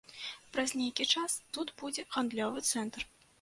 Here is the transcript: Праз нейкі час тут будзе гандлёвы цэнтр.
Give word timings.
Праз 0.53 0.71
нейкі 0.79 1.05
час 1.19 1.35
тут 1.59 1.75
будзе 1.83 2.07
гандлёвы 2.17 2.65
цэнтр. 2.71 3.07